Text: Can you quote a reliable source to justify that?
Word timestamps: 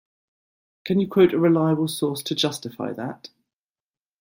Can 0.83 0.99
you 0.99 1.07
quote 1.07 1.31
a 1.31 1.37
reliable 1.37 1.87
source 1.87 2.23
to 2.23 2.33
justify 2.33 2.91
that? 2.93 3.29